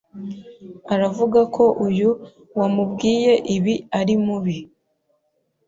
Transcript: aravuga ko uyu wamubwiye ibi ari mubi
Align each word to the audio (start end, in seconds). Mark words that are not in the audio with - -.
aravuga 0.93 1.39
ko 1.55 1.63
uyu 1.87 2.09
wamubwiye 2.57 3.33
ibi 3.55 3.75
ari 3.99 4.15
mubi 4.25 4.57